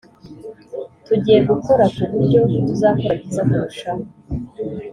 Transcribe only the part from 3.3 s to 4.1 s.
kurushaho